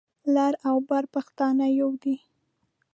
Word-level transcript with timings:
لر 0.35 0.53
او 0.69 0.77
بر 0.89 1.03
پښتانه 1.13 1.65
يو 1.79 1.89
دي. 2.03 2.15